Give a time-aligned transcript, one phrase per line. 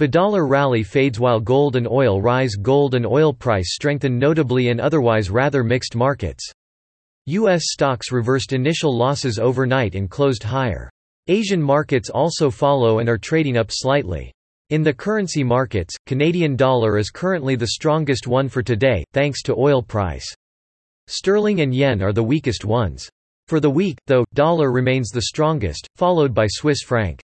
[0.00, 4.68] The dollar rally fades while gold and oil rise gold and oil price strengthen notably
[4.68, 6.50] in otherwise rather mixed markets.
[7.26, 7.64] U.S.
[7.66, 10.88] stocks reversed initial losses overnight and closed higher.
[11.26, 14.32] Asian markets also follow and are trading up slightly.
[14.70, 19.54] In the currency markets, Canadian dollar is currently the strongest one for today, thanks to
[19.54, 20.34] oil price.
[21.08, 23.06] Sterling and yen are the weakest ones.
[23.48, 27.20] For the week, though, dollar remains the strongest, followed by Swiss franc.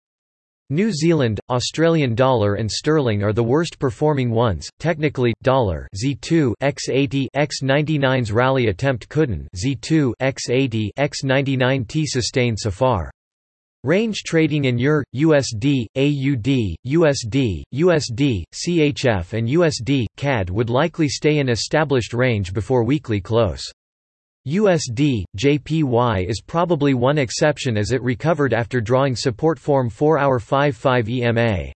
[0.69, 4.67] New Zealand, Australian dollar and sterling are the worst performing ones.
[4.79, 13.09] Technically, dollar Z2 X80 X99's rally attempt couldn't Z2 X80 X99T sustain so far.
[13.85, 21.37] Range trading in EUR, USD, AUD, USD, USD, CHF and USD, CAD would likely stay
[21.39, 23.63] in established range before weekly close.
[24.47, 31.09] USD, JPY is probably one exception as it recovered after drawing support form 4-hour 5-5
[31.09, 31.73] EMA.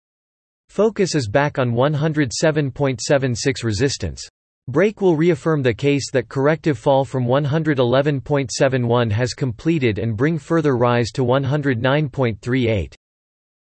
[0.70, 4.26] Focus is back on 107.76 resistance.
[4.70, 10.78] Break will reaffirm the case that corrective fall from 111.71 has completed and bring further
[10.78, 12.94] rise to 109.38.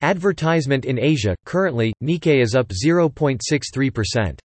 [0.01, 4.39] Advertisement in Asia, currently, Nikkei is up 0.63%.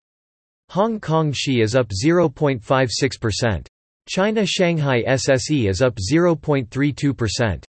[0.71, 3.65] Hong Kong Shi is up 0.56%.
[4.09, 7.63] China Shanghai SSE is up 0.32%.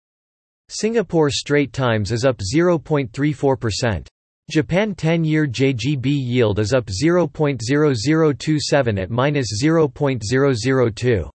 [0.70, 4.06] Singapore Straits Times is up 0.34%.
[4.50, 11.30] Japan 10-year JGB yield is up 0.0027 at minus 0.002.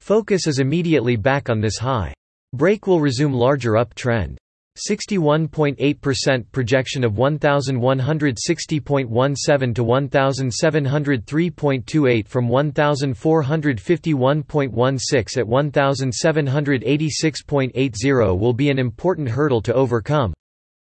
[0.01, 2.13] Focus is immediately back on this high.
[2.51, 4.35] Break will resume larger uptrend.
[4.77, 19.61] 61.8% projection of 1160.17 to 1703.28 from 1451.16 at 1786.80 will be an important hurdle
[19.61, 20.33] to overcome.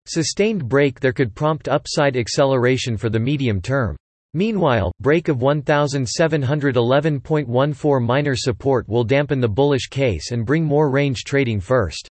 [0.06, 3.98] Sustained break there could prompt upside acceleration for the medium term.
[4.34, 11.26] Meanwhile, break of 1711.14 minor support will dampen the bullish case and bring more range
[11.26, 12.10] trading first.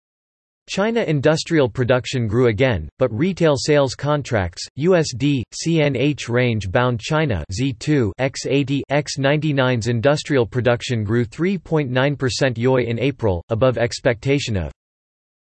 [0.70, 8.82] China industrial production grew again, but retail sales contracts, USD, CNH range-bound China Z2 X80
[8.88, 11.90] X99's industrial production grew 3.9%
[12.54, 14.70] YoY in April, above expectation of